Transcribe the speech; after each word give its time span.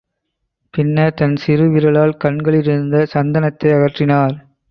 பின்னர் 0.73 1.13
தன் 1.13 1.35
சிறு 1.35 1.65
விரலால் 1.69 2.15
கண்களில் 2.17 2.63
இருந்த 2.63 3.05
சந்தனத்தை 3.13 3.71
அகற்றினார். 3.77 4.35